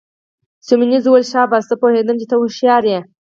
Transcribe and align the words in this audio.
سیمونز 0.67 1.03
وویل: 1.05 1.25
شاباس، 1.31 1.63
زه 1.69 1.75
پوهیدم 1.81 2.15
چي 2.21 2.25
ته 2.29 2.35
هوښیار 2.39 2.83
يې. 2.91 2.99